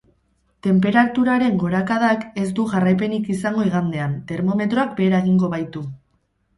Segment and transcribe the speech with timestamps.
[0.67, 5.91] Tenperaturaren gorakadak ez du jarraipenik izango igandean, termometroak behera egingo baitu.